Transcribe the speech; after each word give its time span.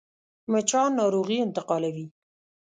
مچان 0.51 0.89
ناروغي 0.99 1.37
انتقالوي 1.47 2.05